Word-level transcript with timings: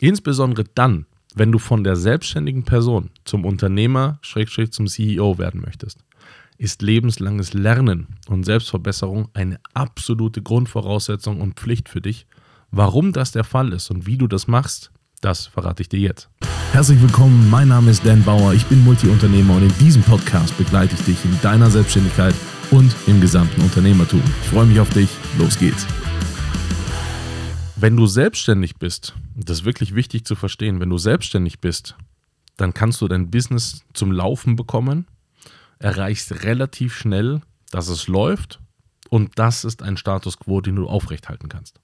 Insbesondere 0.00 0.64
dann, 0.74 1.04
wenn 1.34 1.52
du 1.52 1.58
von 1.58 1.84
der 1.84 1.94
selbstständigen 1.94 2.64
Person 2.64 3.10
zum 3.24 3.44
Unternehmer, 3.44 4.18
Schrägstrich 4.22 4.72
zum 4.72 4.86
CEO 4.86 5.36
werden 5.36 5.60
möchtest, 5.60 5.98
ist 6.56 6.80
lebenslanges 6.80 7.52
Lernen 7.52 8.16
und 8.26 8.44
Selbstverbesserung 8.44 9.28
eine 9.34 9.60
absolute 9.74 10.40
Grundvoraussetzung 10.40 11.42
und 11.42 11.60
Pflicht 11.60 11.90
für 11.90 12.00
dich. 12.00 12.26
Warum 12.70 13.12
das 13.12 13.32
der 13.32 13.44
Fall 13.44 13.74
ist 13.74 13.90
und 13.90 14.06
wie 14.06 14.16
du 14.16 14.26
das 14.26 14.48
machst, 14.48 14.90
das 15.20 15.46
verrate 15.46 15.82
ich 15.82 15.90
dir 15.90 16.00
jetzt. 16.00 16.30
Herzlich 16.72 17.02
willkommen, 17.02 17.50
mein 17.50 17.68
Name 17.68 17.90
ist 17.90 18.06
Dan 18.06 18.22
Bauer, 18.22 18.54
ich 18.54 18.64
bin 18.66 18.82
Multiunternehmer 18.82 19.56
und 19.56 19.64
in 19.64 19.78
diesem 19.78 20.02
Podcast 20.02 20.56
begleite 20.56 20.94
ich 20.94 21.02
dich 21.02 21.24
in 21.26 21.38
deiner 21.42 21.70
Selbstständigkeit 21.70 22.34
und 22.70 22.94
im 23.06 23.20
gesamten 23.20 23.60
Unternehmertum. 23.60 24.22
Ich 24.42 24.48
freue 24.48 24.66
mich 24.66 24.80
auf 24.80 24.88
dich, 24.90 25.10
los 25.38 25.58
geht's. 25.58 25.86
Wenn 27.82 27.96
du 27.96 28.06
selbstständig 28.06 28.76
bist, 28.76 29.14
das 29.34 29.60
ist 29.60 29.64
wirklich 29.64 29.94
wichtig 29.94 30.26
zu 30.26 30.34
verstehen, 30.36 30.80
wenn 30.80 30.90
du 30.90 30.98
selbstständig 30.98 31.60
bist, 31.60 31.96
dann 32.58 32.74
kannst 32.74 33.00
du 33.00 33.08
dein 33.08 33.30
Business 33.30 33.86
zum 33.94 34.12
Laufen 34.12 34.54
bekommen, 34.54 35.06
erreichst 35.78 36.44
relativ 36.44 36.94
schnell, 36.94 37.40
dass 37.70 37.88
es 37.88 38.06
läuft 38.06 38.60
und 39.08 39.38
das 39.38 39.64
ist 39.64 39.82
ein 39.82 39.96
Status 39.96 40.38
quo, 40.38 40.60
den 40.60 40.76
du 40.76 40.90
aufrechthalten 40.90 41.48
kannst. 41.48 41.80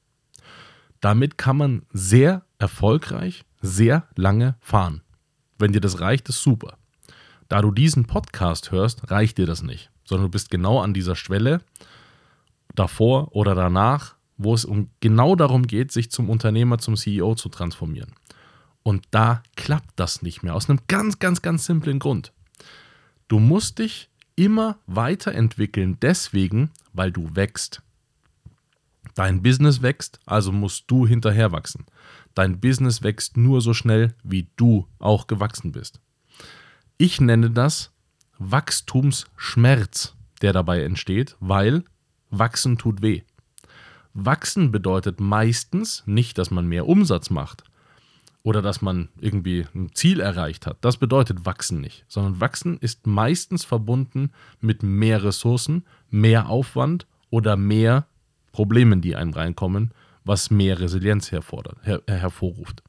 Damit 1.01 1.39
kann 1.39 1.57
man 1.57 1.87
sehr 1.95 2.45
erfolgreich, 2.59 3.47
sehr 3.63 4.07
lange 4.17 4.57
fahren. 4.61 5.01
Wenn 5.59 5.73
dir 5.73 5.81
das 5.81 6.01
reicht, 6.01 6.29
ist 6.29 6.43
super. 6.43 6.77
Da 7.49 7.63
du 7.63 7.71
diesen 7.71 8.05
Podcast 8.05 8.71
hörst, 8.71 9.11
reicht 9.11 9.39
dir 9.39 9.47
das 9.47 9.63
nicht, 9.63 9.91
sondern 10.05 10.27
du 10.27 10.31
bist 10.31 10.51
genau 10.51 10.79
an 10.79 10.93
dieser 10.93 11.17
Schwelle, 11.17 11.63
davor 12.75 13.35
oder 13.35 13.55
danach, 13.55 14.16
wo 14.37 14.55
es 14.55 14.65
um 14.65 14.91
genau 15.01 15.37
darum 15.37 15.67
geht, 15.67 15.93
sich 15.93 16.11
zum 16.11 16.29
Unternehmer, 16.31 16.79
zum 16.79 16.97
CEO 16.97 17.35
zu 17.35 17.49
transformieren. 17.49 18.13
Und 18.83 19.05
da 19.11 19.43
klappt 19.57 19.93
das 19.97 20.23
nicht 20.23 20.43
mehr. 20.43 20.55
Aus 20.55 20.69
einem 20.69 20.81
ganz, 20.89 21.19
ganz, 21.19 21.43
ganz 21.43 21.65
simplen 21.65 21.99
Grund. 21.99 22.33
Du 23.29 23.39
musst 23.39 23.79
dich 23.79 24.11
immer 24.37 24.79
weiterentwickeln, 24.87 25.99
deswegen, 26.01 26.71
weil 26.93 27.11
du 27.11 27.35
wächst. 27.35 27.83
Dein 29.15 29.43
Business 29.43 29.83
wächst, 29.83 30.21
also 30.27 30.53
musst 30.53 30.85
du 30.89 31.07
hinterher 31.07 31.51
wachsen. 31.51 31.87
Dein 32.35 32.61
Business 32.61 33.03
wächst 33.03 33.37
nur 33.37 33.63
so 33.63 33.73
schnell, 33.73 34.15
wie 34.23 34.47
du 34.57 34.87
auch 34.99 35.27
gewachsen 35.27 35.73
bist. 35.73 36.01
Ich 36.99 37.21
nenne 37.21 37.51
das 37.51 37.91
Wachstumsschmerz, 38.39 40.15
der 40.43 40.53
dabei 40.53 40.83
entsteht, 40.83 41.37
weil 41.41 41.83
wachsen 42.31 42.77
tut 42.77 43.01
weh. 43.01 43.23
Wachsen 44.17 44.73
bedeutet 44.73 45.21
meistens 45.21 46.03
nicht, 46.07 46.39
dass 46.39 46.51
man 46.51 46.67
mehr 46.67 46.89
Umsatz 46.89 47.31
macht 47.31 47.65
oder 48.43 48.63
dass 48.63 48.81
man 48.81 49.09
irgendwie 49.21 49.67
ein 49.75 49.91
Ziel 49.95 50.21
erreicht 50.21 50.67
hat. 50.67 50.79
Das 50.81 50.97
bedeutet 50.97 51.45
Wachsen 51.45 51.81
nicht, 51.81 52.05
sondern 52.09 52.41
Wachsen 52.41 52.79
ist 52.79 53.07
meistens 53.07 53.65
verbunden 53.65 54.31
mit 54.61 54.83
mehr 54.83 55.23
Ressourcen, 55.23 55.85
mehr 56.11 56.49
Aufwand 56.49 57.07
oder 57.29 57.57
mehr 57.57 58.07
Problemen, 58.53 59.01
die 59.01 59.17
einem 59.17 59.33
reinkommen, 59.33 59.91
was 60.25 60.51
mehr 60.51 60.81
Resilienz 60.81 61.31
herfordert, 61.31 61.77
her 61.83 62.03
hervorruft. 62.07 62.83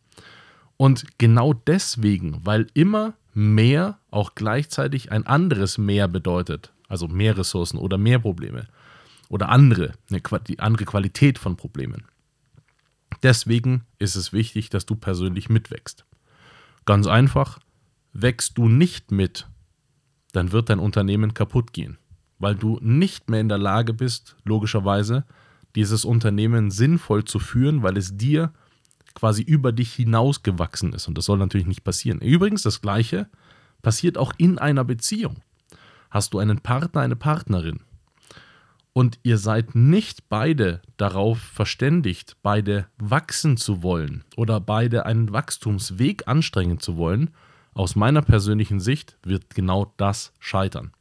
Und 0.78 1.18
genau 1.18 1.54
deswegen, 1.54 2.40
weil 2.46 2.68
immer 2.74 3.16
mehr 3.34 4.00
auch 4.12 4.34
gleichzeitig 4.36 5.12
ein 5.12 5.28
anderes 5.28 5.78
mehr 5.78 6.08
bedeutet, 6.08 6.72
also 6.88 7.08
mehr 7.08 7.38
Ressourcen 7.38 7.78
oder 7.78 7.98
mehr 7.98 8.20
Probleme, 8.20 8.68
oder 9.30 9.50
andere, 9.50 9.94
eine, 10.10 10.22
die 10.48 10.60
andere 10.60 10.86
Qualität 10.86 11.38
von 11.38 11.58
Problemen. 11.58 12.06
Deswegen 13.24 13.84
ist 14.00 14.16
es 14.16 14.34
wichtig, 14.34 14.70
dass 14.70 14.86
du 14.86 14.96
persönlich 14.96 15.50
mitwächst. 15.50 16.06
Ganz 16.86 17.08
einfach, 17.08 17.60
wächst 18.14 18.58
du 18.58 18.70
nicht 18.70 19.12
mit, 19.12 19.48
dann 20.34 20.52
wird 20.52 20.70
dein 20.70 20.80
Unternehmen 20.80 21.34
kaputt 21.34 21.74
gehen, 21.74 21.98
weil 22.40 22.56
du 22.56 22.80
nicht 22.82 23.30
mehr 23.30 23.42
in 23.42 23.50
der 23.50 23.58
Lage 23.58 23.94
bist, 23.94 24.36
logischerweise, 24.44 25.26
dieses 25.76 26.06
Unternehmen 26.06 26.72
sinnvoll 26.72 27.26
zu 27.26 27.40
führen, 27.40 27.84
weil 27.84 27.98
es 27.98 28.18
dir 28.18 28.54
quasi 29.14 29.42
über 29.42 29.72
dich 29.72 29.94
hinausgewachsen 29.94 30.94
ist. 30.94 31.08
Und 31.08 31.18
das 31.18 31.26
soll 31.26 31.38
natürlich 31.38 31.68
nicht 31.68 31.84
passieren. 31.84 32.20
Übrigens, 32.20 32.62
das 32.62 32.82
Gleiche 32.82 33.28
passiert 33.82 34.18
auch 34.18 34.34
in 34.38 34.58
einer 34.60 34.84
Beziehung. 34.84 35.38
Hast 36.10 36.34
du 36.34 36.40
einen 36.40 36.60
Partner, 36.60 37.02
eine 37.02 37.16
Partnerin, 37.16 37.82
und 38.98 39.20
ihr 39.22 39.38
seid 39.38 39.76
nicht 39.76 40.28
beide 40.28 40.82
darauf 40.98 41.38
verständigt, 41.38 42.36
beide 42.42 42.88
wachsen 42.98 43.56
zu 43.56 43.84
wollen 43.84 44.24
oder 44.36 44.60
beide 44.60 45.06
einen 45.06 45.32
Wachstumsweg 45.32 46.28
anstrengen 46.28 46.80
zu 46.80 46.98
wollen, 46.98 47.30
aus 47.76 47.96
meiner 47.96 48.24
persönlichen 48.24 48.80
Sicht 48.80 49.16
wird 49.22 49.54
genau 49.54 49.94
das 49.98 50.34
scheitern. 50.40 50.94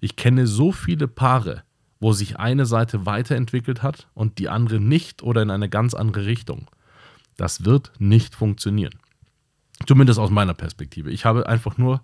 Ich 0.00 0.14
kenne 0.14 0.46
so 0.46 0.70
viele 0.70 1.08
Paare, 1.08 1.64
wo 1.98 2.12
sich 2.12 2.38
eine 2.38 2.66
Seite 2.66 3.04
weiterentwickelt 3.04 3.82
hat 3.82 4.06
und 4.14 4.38
die 4.38 4.48
andere 4.48 4.78
nicht 4.78 5.24
oder 5.24 5.42
in 5.42 5.50
eine 5.50 5.68
ganz 5.68 5.92
andere 5.94 6.26
Richtung. 6.26 6.70
Das 7.36 7.64
wird 7.64 7.90
nicht 7.98 8.36
funktionieren. 8.36 8.94
Zumindest 9.88 10.20
aus 10.20 10.30
meiner 10.30 10.54
Perspektive. 10.54 11.10
Ich 11.10 11.24
habe 11.24 11.48
einfach 11.48 11.78
nur 11.78 12.00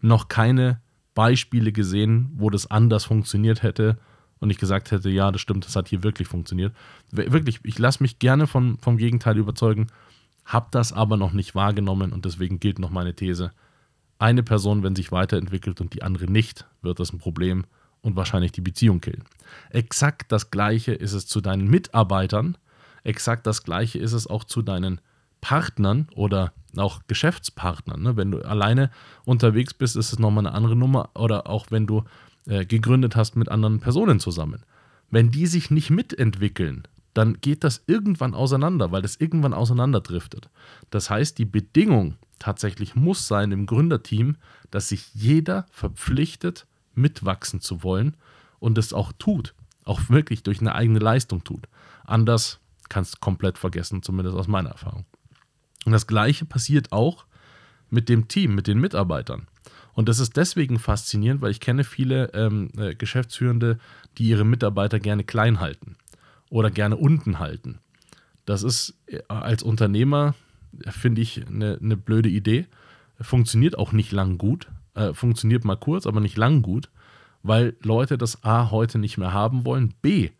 noch 0.00 0.28
keine 0.28 0.80
Beispiele 1.14 1.70
gesehen, 1.70 2.30
wo 2.36 2.48
das 2.48 2.70
anders 2.70 3.04
funktioniert 3.04 3.62
hätte 3.62 3.98
und 4.40 4.50
ich 4.50 4.58
gesagt 4.58 4.90
hätte, 4.90 5.10
ja, 5.10 5.30
das 5.30 5.40
stimmt, 5.40 5.66
das 5.66 5.76
hat 5.76 5.88
hier 5.88 6.02
wirklich 6.02 6.28
funktioniert. 6.28 6.74
Wirklich, 7.10 7.60
ich 7.62 7.78
lasse 7.78 8.02
mich 8.02 8.18
gerne 8.18 8.46
von, 8.46 8.78
vom 8.78 8.96
Gegenteil 8.96 9.38
überzeugen, 9.38 9.88
habe 10.44 10.68
das 10.70 10.92
aber 10.92 11.16
noch 11.16 11.32
nicht 11.32 11.54
wahrgenommen 11.54 12.12
und 12.12 12.24
deswegen 12.24 12.58
gilt 12.58 12.78
noch 12.78 12.90
meine 12.90 13.14
These. 13.14 13.52
Eine 14.18 14.42
Person, 14.42 14.82
wenn 14.82 14.96
sich 14.96 15.12
weiterentwickelt 15.12 15.80
und 15.80 15.94
die 15.94 16.02
andere 16.02 16.26
nicht, 16.26 16.66
wird 16.82 17.00
das 17.00 17.12
ein 17.12 17.18
Problem 17.18 17.64
und 18.02 18.16
wahrscheinlich 18.16 18.52
die 18.52 18.60
Beziehung 18.60 19.00
killen. 19.00 19.24
Exakt 19.70 20.32
das 20.32 20.50
gleiche 20.50 20.92
ist 20.92 21.12
es 21.12 21.26
zu 21.26 21.40
deinen 21.40 21.68
Mitarbeitern, 21.68 22.56
exakt 23.04 23.46
das 23.46 23.62
gleiche 23.62 23.98
ist 23.98 24.12
es 24.12 24.26
auch 24.26 24.44
zu 24.44 24.62
deinen 24.62 25.00
Partnern 25.40 26.08
oder 26.14 26.52
auch 26.76 27.00
Geschäftspartnern. 27.06 28.02
Ne? 28.02 28.16
Wenn 28.16 28.30
du 28.30 28.42
alleine 28.42 28.90
unterwegs 29.24 29.74
bist, 29.74 29.96
ist 29.96 30.12
es 30.12 30.18
nochmal 30.18 30.46
eine 30.46 30.54
andere 30.54 30.76
Nummer. 30.76 31.10
Oder 31.14 31.48
auch 31.48 31.66
wenn 31.70 31.86
du 31.86 32.04
äh, 32.46 32.64
gegründet 32.64 33.16
hast 33.16 33.36
mit 33.36 33.48
anderen 33.48 33.80
Personen 33.80 34.20
zusammen. 34.20 34.62
Wenn 35.10 35.30
die 35.30 35.46
sich 35.46 35.70
nicht 35.70 35.90
mitentwickeln, 35.90 36.86
dann 37.14 37.40
geht 37.40 37.64
das 37.64 37.82
irgendwann 37.86 38.34
auseinander, 38.34 38.92
weil 38.92 39.02
das 39.02 39.16
irgendwann 39.16 39.54
auseinanderdriftet. 39.54 40.48
Das 40.90 41.10
heißt, 41.10 41.38
die 41.38 41.44
Bedingung 41.44 42.16
tatsächlich 42.38 42.94
muss 42.94 43.26
sein 43.26 43.52
im 43.52 43.66
Gründerteam, 43.66 44.36
dass 44.70 44.88
sich 44.88 45.12
jeder 45.14 45.66
verpflichtet, 45.70 46.66
mitwachsen 46.94 47.60
zu 47.60 47.82
wollen 47.82 48.16
und 48.58 48.78
es 48.78 48.92
auch 48.92 49.12
tut, 49.18 49.54
auch 49.84 50.08
wirklich 50.08 50.42
durch 50.42 50.60
eine 50.60 50.74
eigene 50.74 51.00
Leistung 51.00 51.42
tut. 51.44 51.68
Anders 52.04 52.60
kannst 52.88 53.14
du 53.14 53.18
komplett 53.20 53.58
vergessen, 53.58 54.02
zumindest 54.02 54.36
aus 54.36 54.48
meiner 54.48 54.70
Erfahrung. 54.70 55.04
Und 55.84 55.92
das 55.92 56.06
Gleiche 56.06 56.44
passiert 56.44 56.92
auch 56.92 57.24
mit 57.88 58.08
dem 58.08 58.28
Team, 58.28 58.54
mit 58.54 58.66
den 58.66 58.78
Mitarbeitern. 58.78 59.48
Und 59.92 60.08
das 60.08 60.18
ist 60.18 60.36
deswegen 60.36 60.78
faszinierend, 60.78 61.42
weil 61.42 61.50
ich 61.50 61.60
kenne 61.60 61.84
viele 61.84 62.32
ähm, 62.32 62.70
äh, 62.76 62.94
Geschäftsführende, 62.94 63.78
die 64.18 64.28
ihre 64.28 64.44
Mitarbeiter 64.44 65.00
gerne 65.00 65.24
klein 65.24 65.60
halten 65.60 65.96
oder 66.48 66.70
gerne 66.70 66.96
unten 66.96 67.38
halten. 67.38 67.78
Das 68.44 68.62
ist 68.62 68.94
äh, 69.06 69.20
als 69.28 69.62
Unternehmer, 69.62 70.34
finde 70.88 71.20
ich, 71.20 71.46
eine 71.46 71.78
ne 71.80 71.96
blöde 71.96 72.28
Idee. 72.28 72.66
Funktioniert 73.20 73.76
auch 73.76 73.92
nicht 73.92 74.12
lang 74.12 74.38
gut. 74.38 74.68
Äh, 74.94 75.12
funktioniert 75.12 75.64
mal 75.64 75.76
kurz, 75.76 76.06
aber 76.06 76.20
nicht 76.20 76.36
lang 76.36 76.62
gut, 76.62 76.88
weil 77.42 77.76
Leute 77.82 78.18
das 78.18 78.42
A 78.44 78.70
heute 78.70 78.98
nicht 78.98 79.18
mehr 79.18 79.32
haben 79.32 79.64
wollen. 79.64 79.94
B, 80.02 80.30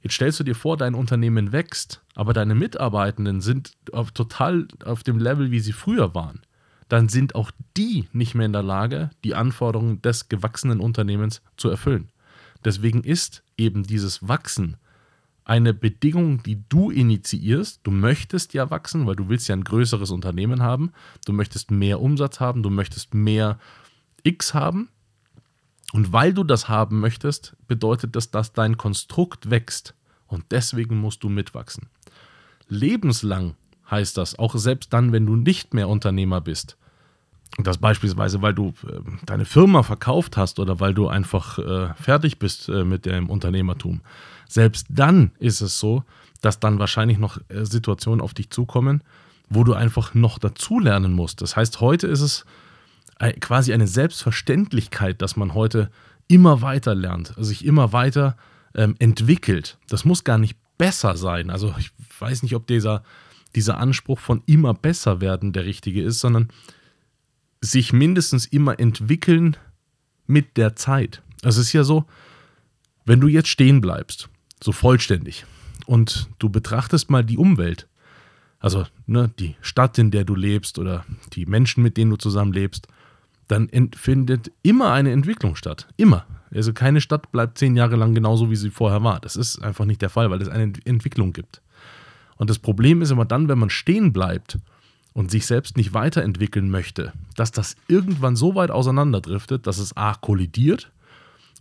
Jetzt 0.00 0.14
stellst 0.14 0.38
du 0.38 0.44
dir 0.44 0.54
vor, 0.54 0.76
dein 0.76 0.94
Unternehmen 0.94 1.50
wächst, 1.50 2.02
aber 2.14 2.32
deine 2.32 2.54
Mitarbeitenden 2.54 3.40
sind 3.40 3.72
auf, 3.92 4.12
total 4.12 4.68
auf 4.84 5.02
dem 5.02 5.18
Level, 5.18 5.50
wie 5.50 5.58
sie 5.58 5.72
früher 5.72 6.14
waren 6.14 6.40
dann 6.88 7.08
sind 7.08 7.34
auch 7.34 7.50
die 7.76 8.08
nicht 8.12 8.34
mehr 8.34 8.46
in 8.46 8.52
der 8.52 8.62
Lage, 8.62 9.10
die 9.24 9.34
Anforderungen 9.34 10.00
des 10.02 10.28
gewachsenen 10.28 10.80
Unternehmens 10.80 11.42
zu 11.56 11.68
erfüllen. 11.68 12.10
Deswegen 12.64 13.04
ist 13.04 13.42
eben 13.56 13.84
dieses 13.84 14.26
Wachsen 14.26 14.76
eine 15.44 15.72
Bedingung, 15.72 16.42
die 16.42 16.62
du 16.68 16.90
initiierst. 16.90 17.80
Du 17.82 17.90
möchtest 17.90 18.52
ja 18.52 18.70
wachsen, 18.70 19.06
weil 19.06 19.16
du 19.16 19.28
willst 19.28 19.48
ja 19.48 19.56
ein 19.56 19.64
größeres 19.64 20.10
Unternehmen 20.10 20.62
haben. 20.62 20.92
Du 21.24 21.32
möchtest 21.32 21.70
mehr 21.70 22.00
Umsatz 22.00 22.38
haben, 22.38 22.62
du 22.62 22.68
möchtest 22.68 23.14
mehr 23.14 23.58
X 24.24 24.52
haben. 24.52 24.90
Und 25.92 26.12
weil 26.12 26.34
du 26.34 26.44
das 26.44 26.68
haben 26.68 27.00
möchtest, 27.00 27.56
bedeutet 27.66 28.14
das, 28.14 28.30
dass 28.30 28.52
dein 28.52 28.76
Konstrukt 28.76 29.50
wächst. 29.50 29.94
Und 30.26 30.44
deswegen 30.50 30.98
musst 30.98 31.22
du 31.24 31.30
mitwachsen. 31.30 31.88
Lebenslang 32.68 33.54
heißt 33.90 34.16
das, 34.16 34.38
auch 34.38 34.54
selbst 34.56 34.92
dann, 34.92 35.12
wenn 35.12 35.26
du 35.26 35.36
nicht 35.36 35.74
mehr 35.74 35.88
Unternehmer 35.88 36.40
bist. 36.40 36.76
Und 37.56 37.66
das 37.66 37.78
beispielsweise, 37.78 38.42
weil 38.42 38.54
du 38.54 38.74
äh, 38.86 39.00
deine 39.24 39.44
Firma 39.44 39.82
verkauft 39.82 40.36
hast 40.36 40.60
oder 40.60 40.80
weil 40.80 40.94
du 40.94 41.08
einfach 41.08 41.58
äh, 41.58 41.94
fertig 41.94 42.38
bist 42.38 42.68
äh, 42.68 42.84
mit 42.84 43.06
dem 43.06 43.30
Unternehmertum. 43.30 44.00
Selbst 44.48 44.86
dann 44.90 45.32
ist 45.38 45.60
es 45.60 45.78
so, 45.78 46.04
dass 46.40 46.60
dann 46.60 46.78
wahrscheinlich 46.78 47.18
noch 47.18 47.40
Situationen 47.48 48.20
auf 48.20 48.32
dich 48.32 48.50
zukommen, 48.50 49.02
wo 49.50 49.64
du 49.64 49.74
einfach 49.74 50.14
noch 50.14 50.38
dazulernen 50.38 51.12
musst. 51.12 51.42
Das 51.42 51.56
heißt, 51.56 51.80
heute 51.80 52.06
ist 52.06 52.20
es 52.20 52.44
quasi 53.40 53.72
eine 53.72 53.88
Selbstverständlichkeit, 53.88 55.20
dass 55.20 55.36
man 55.36 55.54
heute 55.54 55.90
immer 56.28 56.62
weiter 56.62 56.94
lernt, 56.94 57.34
sich 57.36 57.64
immer 57.64 57.92
weiter 57.92 58.36
ähm, 58.74 58.94
entwickelt. 59.00 59.78
Das 59.88 60.04
muss 60.04 60.22
gar 60.22 60.38
nicht 60.38 60.56
besser 60.78 61.16
sein. 61.16 61.50
Also 61.50 61.74
ich 61.78 61.90
weiß 62.20 62.44
nicht, 62.44 62.54
ob 62.54 62.66
dieser, 62.66 63.02
dieser 63.54 63.78
Anspruch 63.78 64.18
von 64.18 64.42
immer 64.46 64.74
besser 64.74 65.20
werden 65.20 65.52
der 65.52 65.64
richtige 65.64 66.02
ist, 66.02 66.20
sondern 66.20 66.48
sich 67.60 67.92
mindestens 67.92 68.46
immer 68.46 68.78
entwickeln 68.78 69.56
mit 70.26 70.56
der 70.56 70.76
Zeit. 70.76 71.22
Es 71.42 71.56
ist 71.56 71.72
ja 71.72 71.84
so, 71.84 72.04
wenn 73.04 73.20
du 73.20 73.28
jetzt 73.28 73.48
stehen 73.48 73.80
bleibst, 73.80 74.28
so 74.62 74.72
vollständig, 74.72 75.44
und 75.86 76.28
du 76.38 76.50
betrachtest 76.50 77.10
mal 77.10 77.24
die 77.24 77.38
Umwelt, 77.38 77.88
also 78.60 78.84
ne, 79.06 79.30
die 79.38 79.56
Stadt, 79.60 79.98
in 79.98 80.10
der 80.10 80.24
du 80.24 80.34
lebst 80.34 80.78
oder 80.78 81.04
die 81.32 81.46
Menschen, 81.46 81.82
mit 81.82 81.96
denen 81.96 82.10
du 82.10 82.16
zusammenlebst, 82.16 82.88
dann 83.46 83.70
findet 83.96 84.52
immer 84.62 84.92
eine 84.92 85.12
Entwicklung 85.12 85.56
statt. 85.56 85.88
Immer. 85.96 86.26
Also 86.50 86.72
keine 86.72 87.00
Stadt 87.00 87.32
bleibt 87.32 87.58
zehn 87.58 87.76
Jahre 87.76 87.96
lang 87.96 88.14
genauso, 88.14 88.50
wie 88.50 88.56
sie 88.56 88.70
vorher 88.70 89.02
war. 89.02 89.20
Das 89.20 89.36
ist 89.36 89.60
einfach 89.60 89.86
nicht 89.86 90.02
der 90.02 90.10
Fall, 90.10 90.30
weil 90.30 90.42
es 90.42 90.48
eine 90.48 90.72
Entwicklung 90.84 91.32
gibt. 91.32 91.62
Und 92.38 92.50
das 92.50 92.58
Problem 92.58 93.02
ist 93.02 93.10
immer 93.10 93.24
dann, 93.24 93.48
wenn 93.48 93.58
man 93.58 93.70
stehen 93.70 94.12
bleibt 94.12 94.58
und 95.12 95.30
sich 95.30 95.46
selbst 95.46 95.76
nicht 95.76 95.92
weiterentwickeln 95.92 96.70
möchte, 96.70 97.12
dass 97.36 97.50
das 97.52 97.76
irgendwann 97.88 98.36
so 98.36 98.54
weit 98.54 98.70
auseinanderdriftet, 98.70 99.66
dass 99.66 99.78
es 99.78 99.96
A 99.96 100.14
kollidiert 100.14 100.90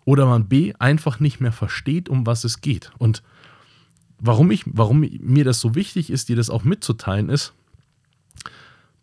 oder 0.06 0.26
man 0.26 0.48
B 0.48 0.74
einfach 0.80 1.20
nicht 1.20 1.42
mehr 1.42 1.52
versteht, 1.52 2.08
um 2.08 2.26
was 2.26 2.44
es 2.44 2.62
geht. 2.62 2.92
Und 2.98 3.24
warum, 4.20 4.52
ich, 4.52 4.64
warum 4.68 5.00
mir 5.00 5.44
das 5.44 5.60
so 5.60 5.76
wichtig 5.76 6.10
ist, 6.10 6.30
dir 6.30 6.36
das 6.36 6.50
auch 6.50 6.64
mitzuteilen, 6.64 7.30
ist, 7.30 7.54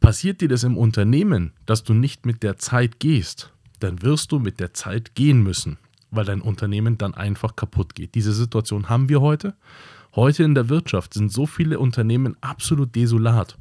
passiert 0.00 0.40
dir 0.40 0.48
das 0.48 0.64
im 0.64 0.76
Unternehmen, 0.76 1.52
dass 1.66 1.82
du 1.82 1.92
nicht 1.92 2.26
mit 2.26 2.42
der 2.42 2.58
Zeit 2.58 3.00
gehst, 3.00 3.50
dann 3.80 4.02
wirst 4.02 4.32
du 4.32 4.38
mit 4.38 4.60
der 4.60 4.72
Zeit 4.74 5.14
gehen 5.14 5.42
müssen, 5.42 5.78
weil 6.10 6.24
dein 6.24 6.40
Unternehmen 6.40 6.96
dann 6.96 7.14
einfach 7.14 7.56
kaputt 7.56 7.94
geht. 7.94 8.14
Diese 8.14 8.32
Situation 8.32 8.88
haben 8.88 9.08
wir 9.08 9.20
heute. 9.20 9.54
Heute 10.16 10.44
in 10.44 10.54
der 10.54 10.68
Wirtschaft 10.68 11.14
sind 11.14 11.32
so 11.32 11.44
viele 11.44 11.80
Unternehmen 11.80 12.36
absolut 12.40 12.94
desolat, 12.94 13.58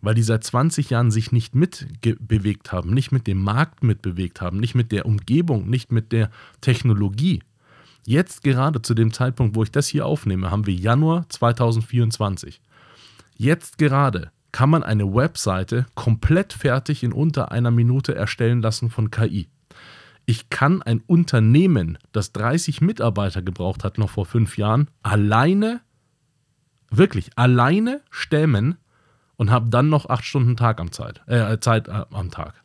weil 0.00 0.16
die 0.16 0.24
seit 0.24 0.42
20 0.42 0.90
Jahren 0.90 1.12
sich 1.12 1.30
nicht 1.30 1.54
mitbewegt 1.54 2.72
haben, 2.72 2.92
nicht 2.92 3.12
mit 3.12 3.28
dem 3.28 3.40
Markt 3.40 3.84
mitbewegt 3.84 4.40
haben, 4.40 4.58
nicht 4.58 4.74
mit 4.74 4.90
der 4.90 5.06
Umgebung, 5.06 5.70
nicht 5.70 5.92
mit 5.92 6.10
der 6.10 6.30
Technologie. 6.60 7.42
Jetzt 8.04 8.42
gerade 8.42 8.82
zu 8.82 8.94
dem 8.94 9.12
Zeitpunkt, 9.12 9.54
wo 9.54 9.62
ich 9.62 9.70
das 9.70 9.86
hier 9.86 10.04
aufnehme, 10.04 10.50
haben 10.50 10.66
wir 10.66 10.74
Januar 10.74 11.28
2024. 11.28 12.60
Jetzt 13.36 13.78
gerade 13.78 14.32
kann 14.50 14.70
man 14.70 14.82
eine 14.82 15.14
Webseite 15.14 15.86
komplett 15.94 16.54
fertig 16.54 17.04
in 17.04 17.12
unter 17.12 17.52
einer 17.52 17.70
Minute 17.70 18.16
erstellen 18.16 18.62
lassen 18.62 18.90
von 18.90 19.12
KI. 19.12 19.46
Ich 20.30 20.50
kann 20.50 20.82
ein 20.82 21.00
Unternehmen, 21.06 21.96
das 22.12 22.32
30 22.34 22.82
Mitarbeiter 22.82 23.40
gebraucht 23.40 23.82
hat 23.82 23.96
noch 23.96 24.10
vor 24.10 24.26
fünf 24.26 24.58
Jahren, 24.58 24.90
alleine, 25.02 25.80
wirklich 26.90 27.30
alleine 27.36 28.02
stemmen 28.10 28.76
und 29.36 29.50
habe 29.50 29.70
dann 29.70 29.88
noch 29.88 30.10
acht 30.10 30.26
Stunden 30.26 30.54
Tag 30.54 30.80
am 30.80 30.92
Zeit, 30.92 31.22
äh, 31.28 31.58
Zeit 31.60 31.88
äh, 31.88 32.04
am 32.10 32.30
Tag. 32.30 32.62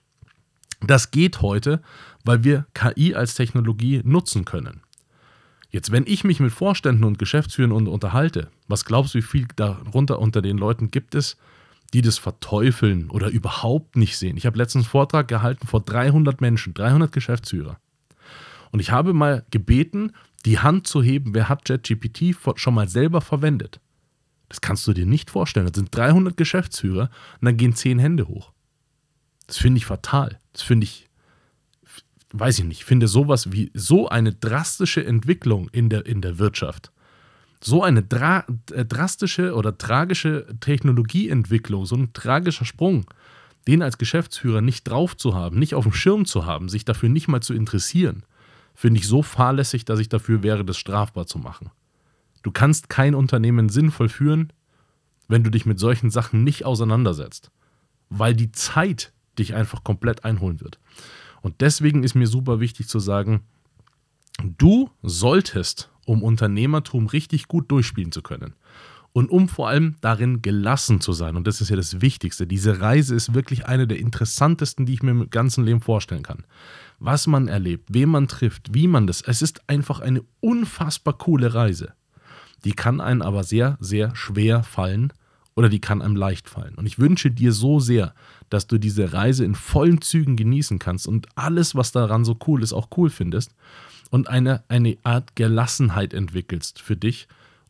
Das 0.82 1.12
geht 1.12 1.42
heute, 1.42 1.82
weil 2.26 2.44
wir 2.44 2.66
KI 2.74 3.16
als 3.16 3.36
Technologie 3.36 4.02
nutzen 4.04 4.44
können. 4.44 4.82
Jetzt, 5.70 5.90
wenn 5.94 6.04
ich 6.06 6.26
mich 6.26 6.42
mit 6.42 6.52
Vorständen 6.52 7.06
und 7.06 7.18
Geschäftsführern 7.18 7.88
unterhalte, 7.88 8.50
was 8.68 8.84
glaubst 8.84 9.14
du, 9.14 9.20
wie 9.20 9.22
viel 9.22 9.48
darunter 9.56 10.20
unter 10.20 10.42
den 10.42 10.58
Leuten 10.58 10.92
gibt 10.92 11.16
es, 11.16 11.38
die 11.94 12.02
das 12.02 12.18
verteufeln 12.18 13.10
oder 13.10 13.30
überhaupt 13.30 13.96
nicht 13.96 14.18
sehen? 14.18 14.38
Ich 14.38 14.46
habe 14.46 14.58
letztens 14.58 14.86
einen 14.86 14.92
Vortrag 14.92 15.28
gehalten 15.28 15.68
vor 15.68 15.82
300 15.82 16.42
Menschen, 16.42 16.74
300 16.74 17.12
Geschäftsführer. 17.12 17.80
Und 18.72 18.80
ich 18.80 18.92
habe 18.92 19.14
mal 19.14 19.46
gebeten, 19.52 20.14
die 20.46 20.60
Hand 20.60 20.88
zu 20.88 21.02
heben, 21.02 21.34
wer 21.34 21.48
hat 21.50 21.70
JetGPT 21.70 22.36
schon 22.56 22.74
mal 22.74 22.88
selber 22.88 23.22
verwendet. 23.22 23.80
Das 24.50 24.62
kannst 24.62 24.86
du 24.88 24.94
dir 24.94 25.06
nicht 25.06 25.30
vorstellen. 25.30 25.68
Das 25.68 25.76
sind 25.76 25.96
300 25.96 26.36
Geschäftsführer 26.36 27.10
und 27.40 27.46
dann 27.46 27.58
gehen 27.58 27.76
10 27.76 28.00
Hände 28.00 28.28
hoch. 28.28 28.52
Das 29.48 29.58
finde 29.58 29.78
ich 29.78 29.86
fatal. 29.86 30.40
Das 30.52 30.62
finde 30.62 30.86
ich 30.86 31.08
weiß 32.34 32.60
ich 32.60 32.66
nicht, 32.66 32.84
finde 32.84 33.08
sowas 33.08 33.52
wie 33.52 33.72
so 33.74 34.10
eine 34.10 34.34
drastische 34.34 35.06
Entwicklung 35.06 35.70
in 35.70 35.90
der, 35.90 36.06
in 36.06 36.22
der 36.22 36.40
Wirtschaft, 36.40 36.92
so 37.64 37.84
eine 37.84 38.04
dra 38.04 38.46
äh, 38.72 38.86
drastische 38.86 39.56
oder 39.56 39.78
tragische 39.78 40.48
Technologieentwicklung, 40.60 41.86
so 41.86 41.96
ein 41.96 42.14
tragischer 42.14 42.66
Sprung, 42.66 43.06
den 43.68 43.82
als 43.82 43.98
Geschäftsführer 43.98 44.62
nicht 44.62 44.84
drauf 44.84 45.16
zu 45.16 45.36
haben, 45.36 45.58
nicht 45.58 45.76
auf 45.76 45.86
dem 45.86 45.94
Schirm 45.94 46.26
zu 46.26 46.46
haben, 46.46 46.70
sich 46.70 46.86
dafür 46.86 47.10
nicht 47.10 47.28
mal 47.28 47.42
zu 47.42 47.54
interessieren, 47.54 48.24
finde 48.76 49.00
ich 49.00 49.08
so 49.08 49.22
fahrlässig, 49.22 49.86
dass 49.86 50.00
ich 50.00 50.10
dafür 50.10 50.44
wäre, 50.44 50.66
das 50.66 50.78
strafbar 50.78 51.26
zu 51.26 51.38
machen. 51.38 51.72
Du 52.42 52.52
kannst 52.52 52.90
kein 52.90 53.16
Unternehmen 53.16 53.70
sinnvoll 53.70 54.10
führen, 54.10 54.52
wenn 55.28 55.44
du 55.44 55.50
dich 55.50 55.66
mit 55.66 55.80
solchen 55.80 56.10
Sachen 56.10 56.44
nicht 56.44 56.66
auseinandersetzt, 56.66 57.52
weil 58.10 58.36
die 58.36 58.52
Zeit 58.52 59.14
dich 59.40 59.56
einfach 59.56 59.84
komplett 59.84 60.26
einholen 60.26 60.60
wird. 60.60 60.80
Und 61.42 61.62
deswegen 61.62 62.04
ist 62.04 62.16
mir 62.16 62.28
super 62.28 62.60
wichtig 62.60 62.88
zu 62.88 63.00
sagen, 63.00 63.42
du 64.42 64.90
solltest, 65.02 65.90
um 66.06 66.24
Unternehmertum 66.24 67.08
richtig 67.08 67.48
gut 67.48 67.72
durchspielen 67.72 68.12
zu 68.12 68.22
können 68.22 68.54
und 69.14 69.30
um 69.30 69.48
vor 69.48 69.70
allem 69.70 69.96
darin 70.02 70.42
gelassen 70.42 71.00
zu 71.00 71.14
sein, 71.14 71.36
und 71.36 71.46
das 71.46 71.62
ist 71.62 71.70
ja 71.70 71.76
das 71.76 72.02
Wichtigste, 72.02 72.48
diese 72.48 72.82
Reise 72.82 73.16
ist 73.16 73.36
wirklich 73.36 73.68
eine 73.68 73.88
der 73.88 74.00
interessantesten, 74.00 74.88
die 74.88 74.96
ich 74.96 75.04
mir 75.04 75.12
im 75.12 75.30
ganzen 75.30 75.64
Leben 75.64 75.82
vorstellen 75.82 76.24
kann. 76.24 76.44
Was 77.00 77.28
man 77.28 77.48
erlebt, 77.48 77.90
wen 77.92 78.10
man 78.10 78.28
trifft, 78.28 78.74
wie 78.74 78.88
man 78.88 79.06
das, 79.06 79.22
es 79.22 79.42
ist 79.42 79.70
einfach 79.70 80.00
eine 80.00 80.24
unfassbar 80.42 81.16
coole 81.18 81.54
Reise. 81.54 81.94
Die 82.66 82.74
kann 82.74 83.02
einen 83.02 83.22
aber 83.22 83.44
sehr, 83.44 83.78
sehr 83.80 84.16
schwer 84.16 84.64
fallen 84.64 85.14
oder 85.56 85.70
die 85.70 85.82
kann 85.82 86.02
einem 86.02 86.16
leicht 86.16 86.50
fallen. 86.50 86.74
Und 86.76 86.88
ich 86.88 86.98
wünsche 86.98 87.30
dir 87.30 87.52
so 87.52 87.80
sehr, 87.80 88.16
dass 88.50 88.66
du 88.66 88.80
diese 88.80 89.14
Reise 89.14 89.46
in 89.46 89.54
vollen 89.54 90.02
Zügen 90.02 90.36
genießen 90.36 90.80
kannst 90.80 91.08
und 91.08 91.28
alles, 91.36 91.76
was 91.76 91.92
daran 91.92 92.26
so 92.26 92.36
cool 92.48 92.64
ist, 92.64 92.74
auch 92.74 92.88
cool 92.98 93.12
findest 93.12 93.54
und 94.14 94.30
eine, 94.30 94.64
eine 94.68 94.96
Art 95.02 95.36
Gelassenheit 95.36 96.14
entwickelst 96.14 96.80
für 96.80 96.96
dich, 96.96 97.28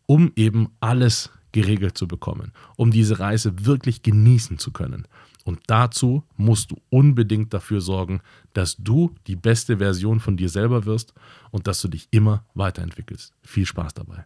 um 0.07 0.33
eben 0.35 0.67
alles 0.81 1.29
geregelt 1.53 1.97
zu 1.97 2.05
bekommen, 2.05 2.51
um 2.75 2.91
diese 2.91 3.19
Reise 3.19 3.65
wirklich 3.65 4.03
genießen 4.03 4.57
zu 4.57 4.73
können. 4.73 5.07
Und 5.45 5.61
dazu 5.67 6.25
musst 6.35 6.71
du 6.71 6.81
unbedingt 6.89 7.53
dafür 7.53 7.79
sorgen, 7.79 8.19
dass 8.51 8.75
du 8.75 9.15
die 9.25 9.37
beste 9.37 9.77
Version 9.77 10.19
von 10.19 10.35
dir 10.35 10.49
selber 10.49 10.85
wirst 10.85 11.13
und 11.51 11.65
dass 11.65 11.81
du 11.81 11.87
dich 11.87 12.09
immer 12.11 12.43
weiterentwickelst. 12.55 13.31
Viel 13.43 13.65
Spaß 13.65 13.93
dabei. 13.93 14.25